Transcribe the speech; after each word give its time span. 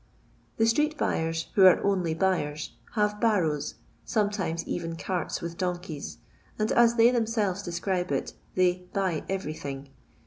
The 0.57 0.65
street 0.65 0.97
buyers, 0.97 1.49
who 1.53 1.63
are 1.67 1.79
only 1.83 2.15
buyers, 2.15 2.71
hare 2.95 3.15
barrows, 3.21 3.75
sometimes 4.03 4.65
even 4.67 4.95
carts 4.95 5.41
with 5.43 5.59
donkeys, 5.59 6.17
and, 6.57 6.71
as 6.71 6.95
they 6.95 7.11
themselves 7.11 7.61
describe 7.61 8.11
it, 8.11 8.33
they 8.55 8.87
buy 8.93 9.23
every 9.29 9.53
thing." 9.53 9.89